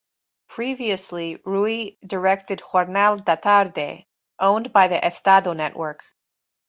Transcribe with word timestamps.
Previously, 0.49 1.37
Ruy 1.45 1.99
directed 2.03 2.57
Jornal 2.71 3.23
da 3.23 3.35
Tarde, 3.35 4.05
owned 4.39 4.73
by 4.73 4.87
the 4.87 4.97
Estado 4.99 5.53
network. 5.55 6.03